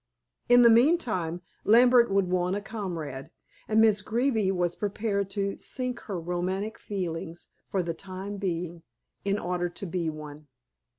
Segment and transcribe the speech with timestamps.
[0.49, 3.29] In the meantime, Lambert would want a comrade,
[3.67, 8.81] and Miss Greeby was prepared to sink her romantic feelings, for the time being,
[9.25, 10.47] in order to be one.